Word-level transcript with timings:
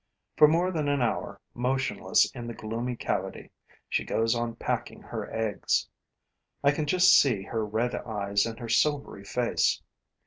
For 0.35 0.47
more 0.47 0.71
than 0.71 0.89
an 0.89 0.99
hour, 1.03 1.39
motionless 1.53 2.27
in 2.31 2.47
the 2.47 2.55
gloomy 2.55 2.95
cavity, 2.95 3.51
she 3.87 4.03
goes 4.03 4.33
on 4.33 4.55
packing 4.55 4.99
her 5.03 5.31
eggs. 5.31 5.87
I 6.63 6.71
can 6.71 6.87
just 6.87 7.15
see 7.15 7.43
her 7.43 7.63
red 7.63 7.93
eyes 7.93 8.47
and 8.47 8.57
her 8.59 8.67
silvery 8.67 9.23
face. 9.23 9.79